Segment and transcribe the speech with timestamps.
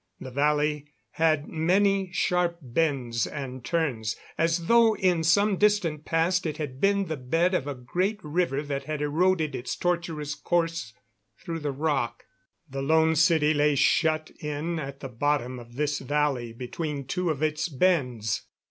[0.19, 6.57] The valley had many sharp bends and turns, as though in some distant past it
[6.57, 10.95] had been the bed of a great river that had eroded its tortuous course
[11.37, 12.23] through the rock.
[12.67, 17.43] The Lone City lay shut in at the bottom of this valley between two of
[17.43, 18.47] its bends.